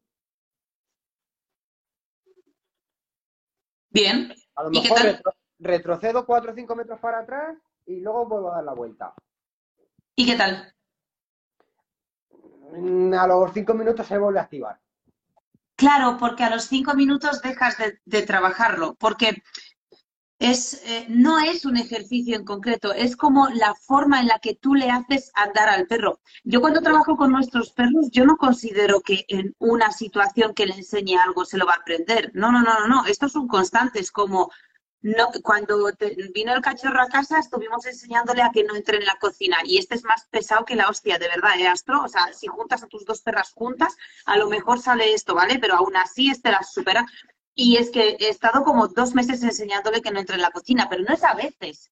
[3.90, 4.34] Bien.
[4.56, 8.26] A lo ¿Y qué mejor retro- retrocedo 4 o 5 metros para atrás y luego
[8.26, 9.14] vuelvo a dar la vuelta.
[10.14, 10.72] ¿Y qué tal?
[12.72, 14.78] Mm, A los 5 minutos se vuelve a activar.
[15.76, 19.42] Claro, porque a los cinco minutos dejas de, de trabajarlo, porque
[20.38, 24.54] es, eh, no es un ejercicio en concreto, es como la forma en la que
[24.54, 26.20] tú le haces andar al perro.
[26.44, 30.74] Yo cuando trabajo con nuestros perros, yo no considero que en una situación que le
[30.74, 32.30] enseñe algo se lo va a aprender.
[32.34, 33.06] No, no, no, no, no.
[33.06, 34.50] Estos son constantes, como
[35.02, 39.04] no, cuando te- vino el cachorro a casa estuvimos enseñándole a que no entre en
[39.06, 42.02] la cocina y este es más pesado que la hostia, de verdad, ¿eh, Astro?
[42.02, 43.96] O sea, si juntas a tus dos perras juntas,
[44.26, 45.58] a lo mejor sale esto, ¿vale?
[45.60, 47.06] Pero aún así este las supera.
[47.56, 50.88] Y es que he estado como dos meses enseñándole que no entre en la cocina,
[50.88, 51.90] pero no es a veces,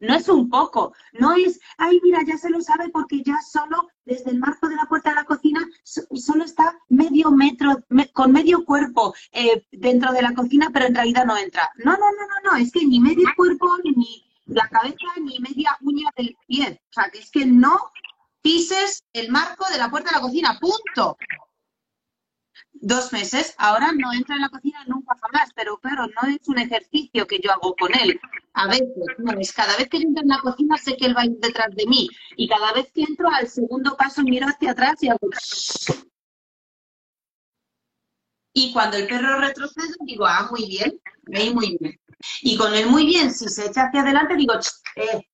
[0.00, 3.86] no es un poco, no es, ay, mira, ya se lo sabe porque ya solo
[4.04, 8.10] desde el marco de la puerta de la cocina so- solo está medio metro, me-
[8.12, 11.70] con medio cuerpo eh, dentro de la cocina, pero en realidad no entra.
[11.84, 15.76] No, no, no, no, no, es que ni medio cuerpo, ni la cabeza, ni media
[15.82, 16.80] uña del pie.
[16.90, 17.76] O sea, que es que no
[18.42, 21.16] pises el marco de la puerta de la cocina, punto.
[22.86, 26.58] Dos meses, ahora no entra en la cocina nunca jamás, pero claro, no es un
[26.58, 28.20] ejercicio que yo hago con él.
[28.52, 31.16] A veces, no, es cada vez que yo entro en la cocina sé que él
[31.16, 34.46] va a ir detrás de mí y cada vez que entro al segundo paso miro
[34.46, 35.30] hacia atrás y hago...
[38.52, 41.00] Y cuando el perro retrocede digo, ah, muy bien,
[41.34, 41.98] ahí muy bien.
[42.42, 45.26] Y con el muy bien, si se echa hacia adelante digo, "Ch, eh.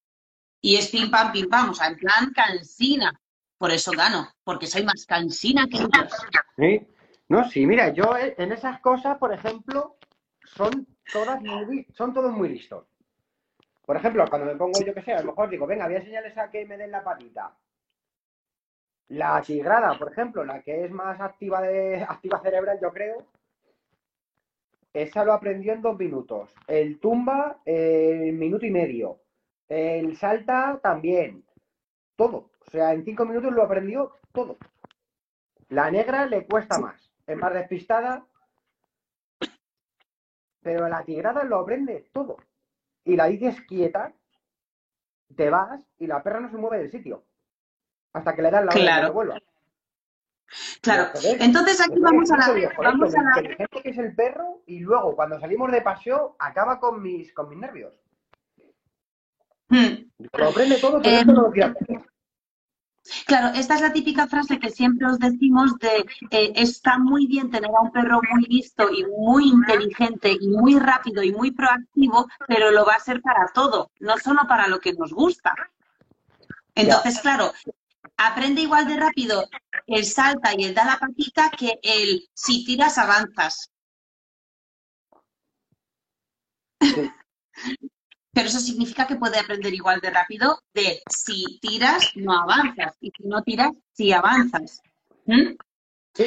[0.61, 3.21] Y es pim pam, pim pam, o sea, en plan cansina.
[3.59, 6.13] Por eso gano, porque soy más cansina que ellos.
[6.57, 6.87] ¿Sí?
[7.31, 9.97] No, sí, mira, yo eh, en esas cosas, por ejemplo,
[10.45, 12.89] son todas muy, son todos muy listos.
[13.87, 15.99] Por ejemplo, cuando me pongo, yo que sé, a lo mejor digo, venga, voy a
[15.99, 17.57] enseñarles a que me den la patita.
[19.11, 23.25] La tigrada, por ejemplo, la que es más activa de activa cerebral, yo creo,
[24.93, 26.53] esa lo aprendió en dos minutos.
[26.67, 29.21] El tumba en minuto y medio.
[29.69, 31.45] El salta también.
[32.17, 32.51] Todo.
[32.67, 34.57] O sea, en cinco minutos lo aprendió todo.
[35.69, 37.10] La negra le cuesta más.
[37.31, 38.27] Es más despistada.
[40.63, 42.37] Pero la tigrada lo aprende todo.
[43.05, 44.13] Y la dices quieta,
[45.37, 47.25] te vas y la perra no se mueve del sitio.
[48.13, 49.07] Hasta que le das la Claro.
[49.07, 49.39] que vuelva.
[50.83, 51.13] Claro.
[51.39, 55.15] Entonces aquí vamos a la, joder, vamos a la, que es el perro y luego
[55.15, 57.95] cuando salimos de paseo acaba con mis, con mis nervios.
[59.69, 60.11] Hmm.
[60.33, 62.10] Lo aprende todo, pero Em, esto no lo hacer.
[63.27, 67.51] Claro, esta es la típica frase que siempre os decimos de eh, está muy bien
[67.51, 72.29] tener a un perro muy listo y muy inteligente y muy rápido y muy proactivo,
[72.47, 75.55] pero lo va a ser para todo, no solo para lo que nos gusta.
[76.75, 77.53] Entonces, claro,
[78.17, 79.49] aprende igual de rápido
[79.87, 83.71] el salta y el da la patita que el si tiras avanzas.
[88.33, 92.97] Pero eso significa que puede aprender igual de rápido de si tiras, no avanzas.
[93.01, 94.81] Y si no tiras, sí avanzas.
[95.27, 95.57] ¿Mm?
[96.15, 96.25] Sí.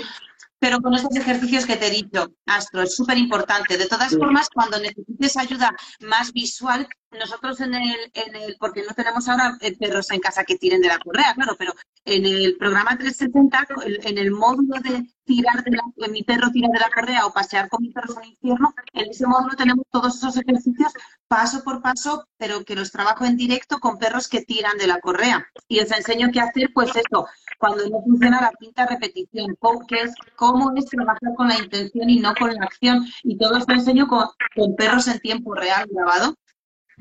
[0.59, 3.77] Pero con estos ejercicios que te he dicho, Astro, es súper importante.
[3.77, 4.17] De todas Sí.
[4.17, 6.87] formas, cuando necesites ayuda más visual,
[7.19, 10.81] nosotros en el, en el, porque no tenemos ahora eh, perros en casa que tiren
[10.81, 11.73] de la correa, claro, pero
[12.05, 16.67] en el programa 360, el- en el módulo de tirar de la, mi perro tira
[16.73, 19.85] de la correa o pasear con mi perro en el infierno, en ese módulo tenemos
[19.91, 20.91] todos esos ejercicios
[21.27, 24.99] paso por paso, pero que los trabajo en directo con perros que tiran de la
[24.99, 25.47] correa.
[25.67, 27.25] Y os enseño qué hacer, pues eso,
[27.57, 32.09] cuando no funciona la quinta repetición, cómo, qué es, cómo es trabajar con la intención
[32.09, 33.05] y no con la acción.
[33.23, 34.27] Y todo esto enseño con
[34.75, 36.35] perros en tiempo real grabado.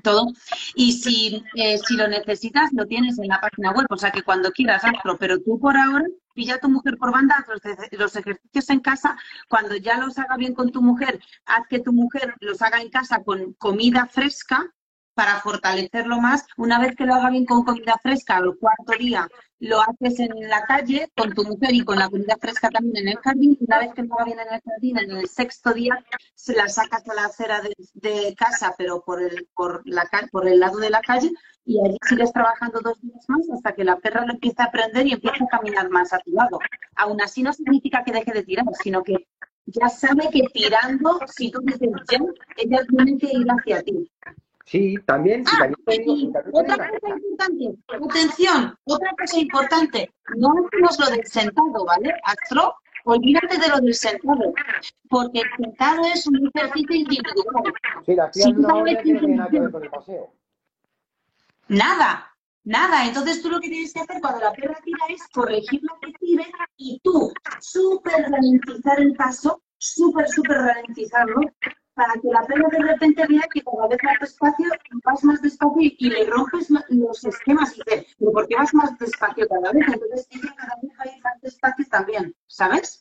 [0.02, 0.26] Todo.
[0.74, 4.22] Y si, eh, si lo necesitas, lo tienes en la página web, o sea que
[4.22, 5.16] cuando quieras, hazlo.
[5.18, 7.60] Pero tú por ahora, pilla a tu mujer por banda, los,
[7.92, 9.16] los ejercicios en casa.
[9.48, 12.90] Cuando ya los haga bien con tu mujer, haz que tu mujer los haga en
[12.90, 14.72] casa con comida fresca
[15.14, 16.46] para fortalecerlo más.
[16.56, 20.48] Una vez que lo haga bien con comida fresca, al cuarto día lo haces en
[20.48, 23.56] la calle con tu mujer y con la comida fresca también en el jardín.
[23.60, 26.68] Una vez que lo haga bien en el jardín, en el sexto día se la
[26.68, 27.60] sacas a la acera
[27.94, 31.30] de, casa, pero por el, por, la, por el lado de la calle,
[31.64, 35.06] y allí sigues trabajando dos días más hasta que la perra lo empiece a aprender
[35.06, 36.58] y empiece a caminar más a tu lado.
[36.96, 39.28] Aún así no significa que deje de tirar, sino que
[39.66, 42.18] ya sabe que tirando, si tú dices ya,
[42.56, 44.10] ella tiene que ir hacia ti.
[44.64, 50.54] Sí, también, Ah, también digo- también te otra cosa importante, atención, otra cosa importante, no
[50.66, 52.14] hacemos lo del sentado, ¿vale?
[52.24, 54.54] Astro, olvídate de lo del sentado,
[55.08, 57.74] porque el sentado es un ejercicio individual.
[58.06, 60.32] Sí, la no, tiene nada que ver con el paseo.
[61.68, 62.30] Nada,
[62.64, 63.06] nada.
[63.06, 66.12] Entonces tú lo que tienes que hacer cuando la perra tira es corregir lo que
[66.18, 66.46] tire
[66.76, 71.40] y tú súper ralentizar el paso, súper, súper ralentizarlo,
[71.94, 74.66] para que la perra de repente vea que cada vez más despacio,
[75.04, 78.72] vas más despacio y, le rompes lo- los esquemas y dice, pero ¿por qué vas
[78.74, 79.86] más despacio cada vez?
[79.88, 83.00] Entonces ella cada vez va a ir más despacio también, ¿sabes?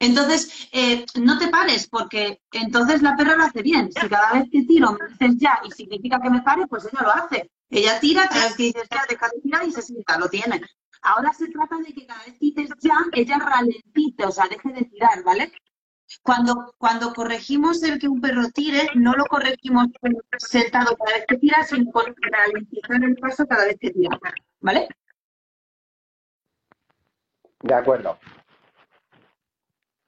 [0.00, 3.90] Entonces, eh, no te pares, porque entonces la perra lo hace bien.
[3.92, 7.02] Si cada vez que tiro me dices ya y significa que me pare, pues ella
[7.02, 7.50] lo hace.
[7.70, 10.60] Ella tira, cada vez que dices ya, deja de tirar y se sienta, lo tiene.
[11.02, 14.72] Ahora se trata de que cada vez que dices ya, ella ralentice, o sea, deje
[14.72, 15.52] de tirar, ¿vale?
[16.22, 19.86] Cuando, cuando corregimos el que un perro tire, no lo corregimos
[20.38, 24.18] sentado cada vez que tira, sino con ralentizar el paso cada vez que tira,
[24.60, 24.88] ¿vale?
[27.60, 28.18] De acuerdo.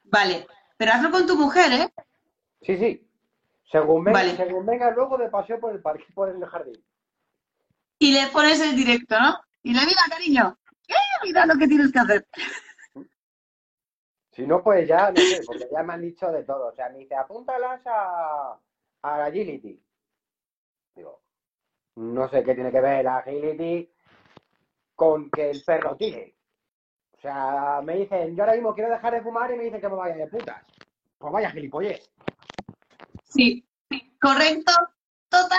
[0.05, 1.93] Vale, pero hazlo con tu mujer, ¿eh?
[2.63, 3.07] Sí, sí.
[3.71, 4.37] Según venga, Vale.
[4.37, 6.83] según venga luego de paseo por el parque, por el jardín.
[7.99, 9.39] y le pones el directo, ¿no?
[9.63, 10.59] Y le mira, cariño,
[10.89, 10.95] ¡eh!
[11.23, 12.27] mira lo que tienes que hacer.
[14.31, 16.69] Si no, pues ya, no sé, porque ya me han dicho de todo.
[16.69, 18.59] O sea, me dice, apúntalas a,
[19.03, 19.83] a agility.
[20.95, 21.21] Digo,
[21.97, 23.91] no sé qué tiene que ver la agility
[24.95, 26.37] con que el perro tire.
[27.17, 29.89] O sea, me dicen, yo ahora mismo quiero dejar de fumar y me dicen que
[29.89, 30.63] me vaya de putas.
[31.19, 32.11] Pues vaya gilipollez.
[33.25, 33.67] Sí,
[34.21, 34.73] correcto,
[35.29, 35.59] total.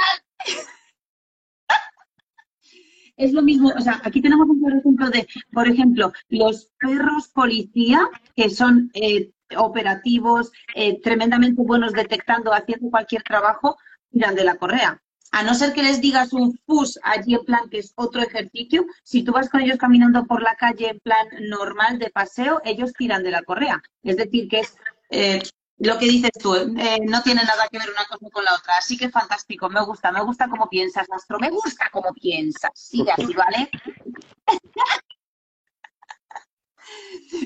[3.22, 8.10] Es lo mismo, o sea, aquí tenemos un ejemplo de, por ejemplo, los perros policía,
[8.36, 13.78] que son eh, operativos, eh, tremendamente buenos detectando, haciendo cualquier trabajo,
[14.10, 15.00] tiran de la correa.
[15.32, 18.88] A no ser que les digas un fus allí en plan que es otro ejercicio,
[19.04, 22.92] si tú vas con ellos caminando por la calle en plan normal de paseo, ellos
[22.94, 23.84] tiran de la correa.
[24.02, 24.76] Es decir, que es
[25.12, 25.44] eh,
[25.84, 28.78] lo que dices tú, eh, no tiene nada que ver una cosa con la otra.
[28.78, 32.72] Así que fantástico, me gusta, me gusta cómo piensas, Astro, me gusta cómo piensas.
[32.76, 33.70] Sigue así, ¿vale?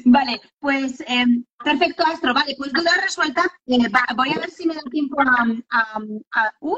[0.06, 1.26] Vale, pues eh,
[1.64, 2.34] perfecto, Astro.
[2.34, 3.44] Vale, pues duda resuelta.
[3.68, 6.00] Eh, va- voy a ver si me da tiempo a, a-
[6.36, 6.78] a- Uy,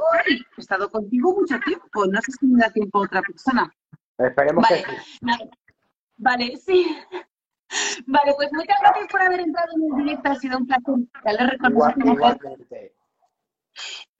[0.57, 2.05] he estado contigo mucho tiempo.
[2.07, 3.71] No sé si me da tiempo a otra persona.
[4.17, 5.17] Esperemos Vale, que sí.
[5.21, 5.49] vale,
[6.17, 6.97] vale, sí.
[8.06, 10.30] Vale, pues muchas gracias por haber entrado en el directo.
[10.30, 10.95] Ha sido un placer.
[11.25, 12.93] Ya lo igualmente.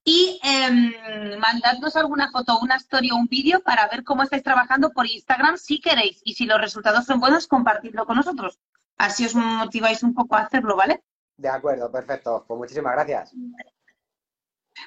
[0.04, 4.92] Y eh, mandadnos alguna foto, una story o un vídeo para ver cómo estáis trabajando
[4.92, 6.22] por Instagram si queréis.
[6.24, 8.60] Y si los resultados son buenos, compartidlo con nosotros.
[8.98, 11.04] Así os motiváis un poco a hacerlo, ¿vale?
[11.36, 12.46] De acuerdo, perfecto.
[12.48, 13.34] Pues muchísimas gracias.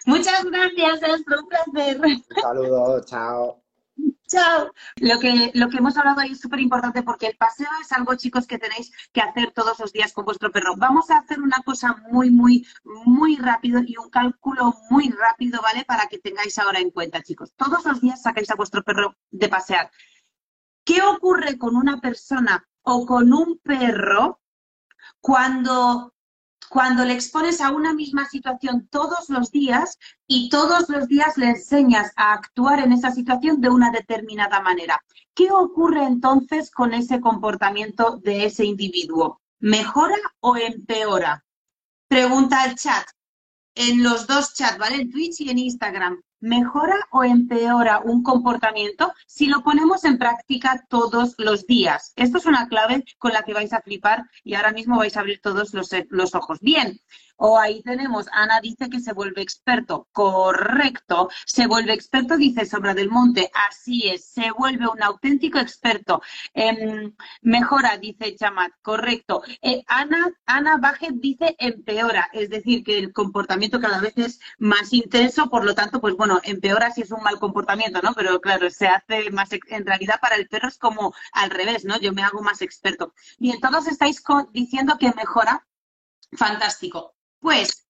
[0.07, 2.01] Muchas gracias, es un placer.
[2.01, 3.60] Un saludo, chao.
[4.31, 4.71] Chao.
[5.01, 8.14] Lo que, lo que hemos hablado ahí es súper importante porque el paseo es algo,
[8.14, 10.77] chicos, que tenéis que hacer todos los días con vuestro perro.
[10.77, 15.85] Vamos a hacer una cosa muy, muy, muy rápido y un cálculo muy rápido, ¿vale?
[15.85, 17.53] Para que tengáis ahora en cuenta, chicos.
[17.57, 19.90] Todos los días sacáis a vuestro perro de pasear.
[20.85, 24.40] ¿Qué ocurre con una persona o con un perro
[25.21, 26.14] cuando,
[26.70, 31.46] cuando le expones a una misma situación todos los días y todos los días le
[31.48, 35.02] enseñas a actuar en esa situación de una determinada manera?
[35.35, 39.40] ¿Qué ocurre entonces con ese comportamiento de ese individuo?
[39.59, 41.44] ¿Mejora o empeora?
[42.06, 43.04] Pregunta al chat.
[43.74, 45.02] En los dos chats, ¿vale?
[45.02, 46.22] En Twitch y en Instagram.
[46.40, 52.14] ¿Mejora o empeora un comportamiento si lo ponemos en práctica todos los días?
[52.16, 55.20] Esto es una clave con la que vais a flipar y ahora mismo vais a
[55.20, 56.59] abrir todos los, los ojos.
[56.61, 56.98] Bien,
[57.42, 60.09] o ahí tenemos, Ana dice que se vuelve experto.
[60.12, 61.31] Correcto.
[61.46, 63.50] Se vuelve experto, dice Sobra del Monte.
[63.68, 66.20] Así es, se vuelve un auténtico experto.
[66.53, 68.72] Em, mejora, dice Chamat.
[68.83, 69.42] Correcto.
[69.62, 74.92] Eh, Ana, Ana Bajet dice empeora, es decir, que el comportamiento cada vez es más
[74.92, 78.12] intenso, por lo tanto, pues bueno, empeora si es un mal comportamiento, ¿no?
[78.12, 81.98] Pero claro, se hace más, en realidad para el perro es como al revés, ¿no?
[81.98, 83.14] Yo me hago más experto.
[83.38, 84.22] Bien, todos estáis
[84.53, 85.66] diciendo que mejora.
[86.33, 87.14] Fantástico.
[87.40, 87.87] Pues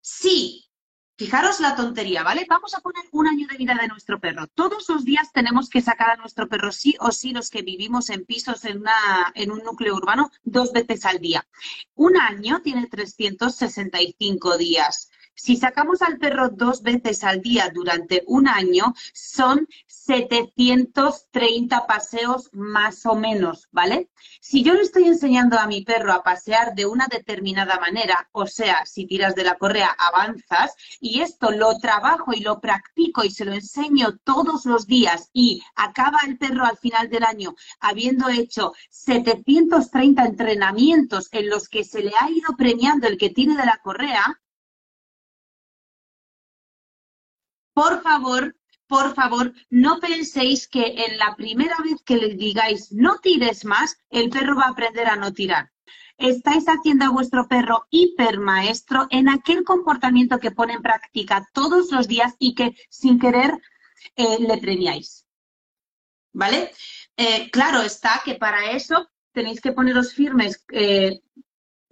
[0.00, 0.66] sí,
[1.16, 2.46] fijaros la tontería, ¿vale?
[2.48, 4.46] Vamos a poner un año de vida de nuestro perro.
[4.48, 8.10] Todos los días tenemos que sacar a nuestro perro, sí o sí, los que vivimos
[8.10, 11.46] en pisos en, una, en un núcleo urbano, dos veces al día.
[11.94, 15.10] Un año tiene 365 días.
[15.36, 23.04] Si sacamos al perro dos veces al día durante un año, son 730 paseos más
[23.04, 24.10] o menos, ¿vale?
[24.40, 28.46] Si yo le estoy enseñando a mi perro a pasear de una determinada manera, o
[28.46, 33.30] sea, si tiras de la correa avanzas, y esto lo trabajo y lo practico y
[33.30, 38.30] se lo enseño todos los días y acaba el perro al final del año habiendo
[38.30, 43.66] hecho 730 entrenamientos en los que se le ha ido premiando el que tiene de
[43.66, 44.40] la correa,
[47.76, 48.56] por favor,
[48.86, 53.98] por favor, no penséis que en la primera vez que le digáis no tires más,
[54.08, 55.70] el perro va a aprender a no tirar.
[56.16, 62.08] Estáis haciendo a vuestro perro hipermaestro en aquel comportamiento que pone en práctica todos los
[62.08, 63.60] días y que sin querer
[64.16, 65.26] eh, le premiáis.
[66.32, 66.72] ¿Vale?
[67.18, 71.20] Eh, claro está que para eso tenéis que poneros firmes eh,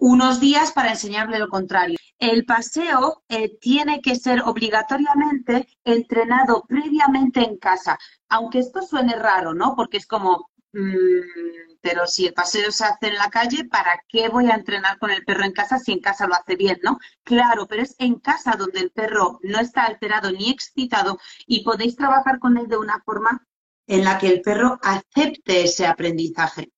[0.05, 1.97] unos días para enseñarle lo contrario.
[2.19, 7.97] El paseo eh, tiene que ser obligatoriamente entrenado previamente en casa,
[8.29, 9.73] aunque esto suene raro, ¿no?
[9.75, 14.29] Porque es como, mm, pero si el paseo se hace en la calle, ¿para qué
[14.29, 16.99] voy a entrenar con el perro en casa si en casa lo hace bien, ¿no?
[17.23, 21.95] Claro, pero es en casa donde el perro no está alterado ni excitado y podéis
[21.95, 23.43] trabajar con él de una forma
[23.87, 26.71] en la que el perro acepte ese aprendizaje.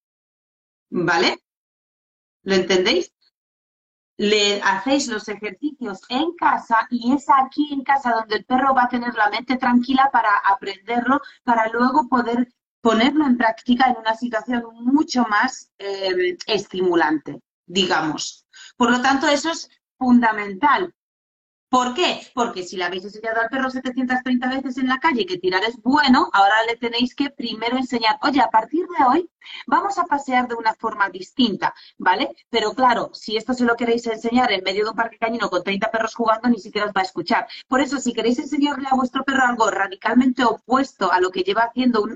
[0.89, 1.39] ¿Vale?
[2.43, 3.11] ¿Lo entendéis?
[4.17, 8.83] Le hacéis los ejercicios en casa y es aquí en casa donde el perro va
[8.83, 12.47] a tener la mente tranquila para aprenderlo, para luego poder
[12.81, 18.45] ponerlo en práctica en una situación mucho más eh, estimulante, digamos.
[18.75, 20.93] Por lo tanto, eso es fundamental.
[21.69, 22.21] ¿Por qué?
[22.33, 25.75] Porque si le habéis enseñado al perro 730 veces en la calle que tirar es
[25.81, 29.29] bueno, ahora le tenéis que primero enseñar, oye, a partir de hoy
[29.65, 32.33] vamos a pasear de una forma distinta, ¿vale?
[32.49, 35.61] Pero claro, si esto se lo queréis enseñar en medio de un parque cañino con
[35.61, 37.47] 30 perros jugando, ni siquiera os va a escuchar.
[37.67, 41.63] Por eso, si queréis enseñarle a vuestro perro algo radicalmente opuesto a lo que lleva
[41.63, 42.07] haciendo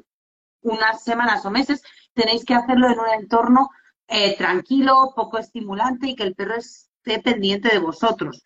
[0.61, 1.83] unas semanas o meses,
[2.13, 3.69] tenéis que hacerlo en un entorno
[4.07, 8.43] eh, tranquilo, poco estimulante y que el perro esté pendiente de vosotros.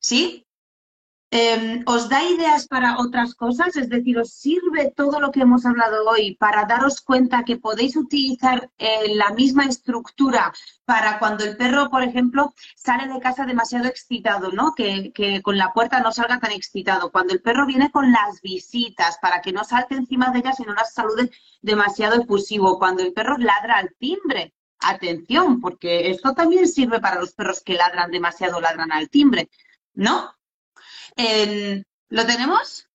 [0.00, 0.47] ¿Sí?
[1.30, 3.76] Em, ¿Os da ideas para otras cosas?
[3.76, 7.96] Es decir, ¿os sirve todo lo que hemos hablado hoy para daros cuenta que podéis
[7.96, 10.54] utilizar eh, la misma estructura
[10.86, 14.74] para cuando el perro, por ejemplo, sale de casa demasiado excitado, ¿no?
[14.74, 15.12] Que,
[15.42, 17.12] con la puerta no salga tan excitado.
[17.12, 20.62] Cuando el perro viene con las visitas, para que no salte encima de ellas y
[20.62, 22.78] no las salude demasiado efusivo.
[22.78, 27.74] Cuando el perro ladra al timbre, atención, porque esto también sirve para los perros que
[27.74, 29.50] ladran demasiado, ladran al timbre,
[29.92, 30.37] ¿no?
[32.10, 32.88] ¿Lo tenemos?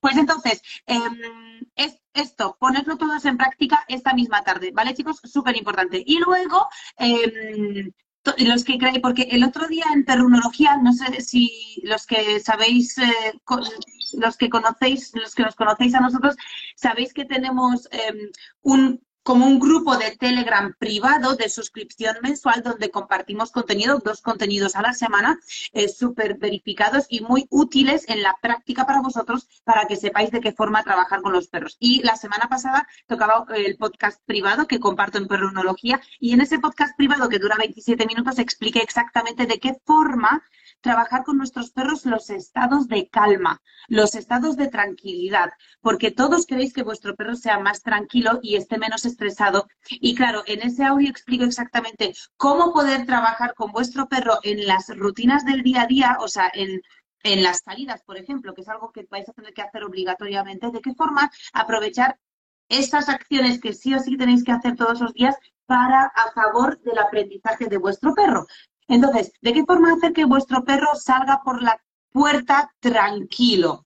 [0.00, 1.16] Pues entonces, em,
[1.76, 5.20] es esto, ponerlo todos en práctica esta misma tarde, ¿vale, chicos?
[5.24, 6.02] Súper importante.
[6.04, 6.66] Y luego,
[6.96, 7.92] em,
[8.38, 12.98] los que creéis, porque el otro día en perrunología, no sé si los que sabéis,
[12.98, 13.32] eh,
[14.14, 16.36] los que conocéis, los que nos conocéis a nosotros,
[16.76, 18.30] sabéis que tenemos em,
[18.62, 24.74] un como un grupo de Telegram privado de suscripción mensual donde compartimos contenido, dos contenidos
[24.74, 25.38] a la semana,
[25.74, 30.40] eh, súper verificados y muy útiles en la práctica para vosotros para que sepáis de
[30.40, 31.76] qué forma trabajar con los perros.
[31.78, 36.58] Y la semana pasada tocaba el podcast privado que comparto en Perrunología y en ese
[36.58, 40.42] podcast privado que dura 27 minutos expliqué exactamente de qué forma
[40.80, 45.50] trabajar con nuestros perros los estados de calma, los estados de tranquilidad,
[45.80, 49.66] porque todos queréis que vuestro perro sea más tranquilo y esté menos estresado.
[49.90, 54.88] Y claro, en ese audio explico exactamente cómo poder trabajar con vuestro perro en las
[54.96, 56.80] rutinas del día a día, o sea, en,
[57.22, 60.70] en las salidas, por ejemplo, que es algo que vais a tener que hacer obligatoriamente,
[60.70, 62.18] de qué forma aprovechar
[62.68, 66.80] estas acciones que sí o sí tenéis que hacer todos los días para a favor
[66.80, 68.46] del aprendizaje de vuestro perro.
[68.88, 71.80] Entonces, ¿de qué forma hacer que vuestro perro salga por la
[72.10, 73.84] puerta tranquilo?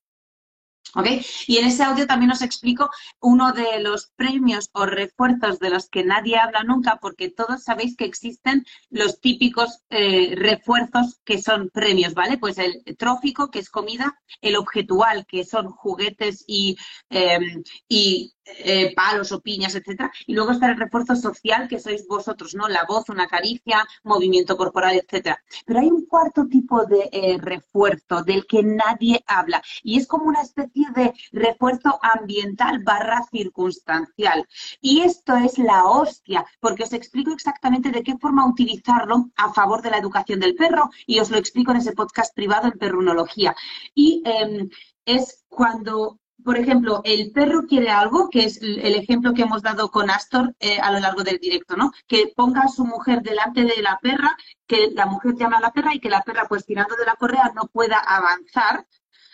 [0.95, 1.07] ¿Ok?
[1.47, 2.91] Y en ese audio también os explico
[3.21, 7.97] uno de los premios o refuerzos de los que nadie habla nunca, porque todos sabéis
[7.97, 12.37] que existen los típicos eh, refuerzos que son premios, ¿vale?
[12.37, 16.77] Pues el trófico, que es comida, el objetual, que son juguetes y,
[17.09, 20.11] em, y eh, palos o piñas, etcétera.
[20.27, 22.69] Y luego está el refuerzo social, que sois vosotros, ¿no?
[22.69, 25.43] La voz, una caricia, movimiento corporal, etcétera.
[25.65, 30.25] Pero hay un cuarto tipo de eh, refuerzo del que nadie habla y es como
[30.25, 34.47] una especie de refuerzo ambiental barra circunstancial.
[34.81, 39.83] Y esto es la hostia, porque os explico exactamente de qué forma utilizarlo a favor
[39.83, 43.55] de la educación del perro y os lo explico en ese podcast privado en perrunología.
[43.95, 44.69] Y em,
[45.05, 49.91] es cuando por ejemplo, el perro quiere algo, que es el ejemplo que hemos dado
[49.91, 51.93] con Astor eh, a lo largo del directo, ¿no?
[52.07, 54.37] Que ponga a su mujer delante de la perra,
[54.67, 57.17] que la mujer llama a la perra y que la perra, pues tirando de la
[57.17, 58.87] correa, no pueda avanzar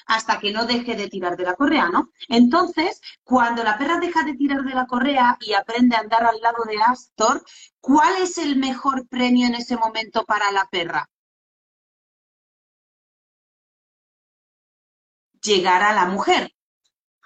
[0.06, 2.10] hasta que no deje de tirar de la correa, ¿no?
[2.28, 6.40] Entonces, cuando la perra deja de tirar de la correa y aprende a andar al
[6.40, 7.44] lado de Astor,
[7.80, 11.10] ¿cuál es el mejor premio en ese momento para la perra?
[15.42, 16.52] Llegar a la mujer,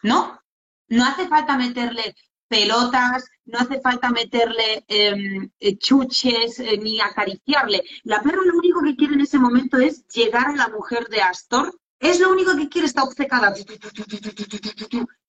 [0.02, 0.40] ¿no?
[0.88, 2.14] No hace falta meterle
[2.48, 7.82] pelotas, no hace falta meterle em, eh, chuches eh, ni acariciarle.
[8.04, 11.22] La perra lo único que quiere en ese momento es llegar a la mujer de
[11.22, 13.54] Astor es lo único que quiere, está obcecada.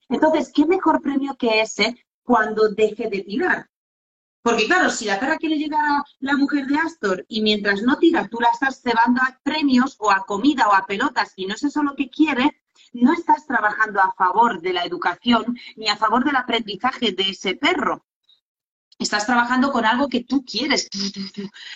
[0.09, 3.69] Entonces, ¿qué mejor premio que ese cuando deje de tirar?
[4.41, 7.97] Porque claro, si la perra quiere llegar a la mujer de Astor y mientras no
[7.99, 11.53] tira, tú la estás cebando a premios o a comida o a pelotas y no
[11.53, 12.62] es eso lo que quiere,
[12.93, 17.55] no estás trabajando a favor de la educación ni a favor del aprendizaje de ese
[17.55, 18.05] perro
[18.99, 20.89] estás trabajando con algo que tú quieres,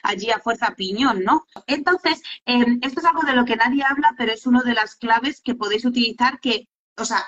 [0.04, 1.46] allí a fuerza piñón, ¿no?
[1.68, 4.96] Entonces, em, esto es algo de lo que nadie habla, pero es una de las
[4.96, 7.26] claves que podéis utilizar que, o sea,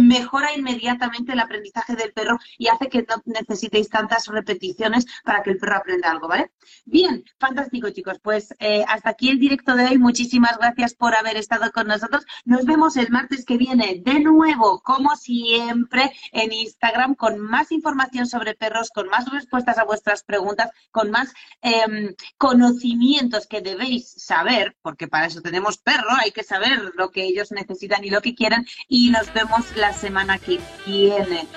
[0.00, 5.50] mejora inmediatamente el aprendizaje del perro y hace que no necesitéis tantas repeticiones para que
[5.50, 6.50] el perro aprenda algo, ¿vale?
[6.84, 9.98] Bien, fantástico chicos, pues eh, hasta aquí el directo de hoy.
[9.98, 12.24] Muchísimas gracias por haber estado con nosotros.
[12.44, 18.26] Nos vemos el martes que viene de nuevo, como siempre, en Instagram con más información
[18.26, 24.76] sobre perros, con más respuestas a vuestras preguntas, con más em, conocimientos que debéis saber,
[24.82, 28.34] porque para eso tenemos perro, hay que saber lo que ellos necesitan y lo que
[28.34, 31.48] quieren y nos vemos la semana que viene.